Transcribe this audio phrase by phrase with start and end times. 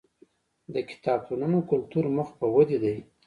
[0.73, 2.97] د کتابتونونو کلتور مخ په ودې دی.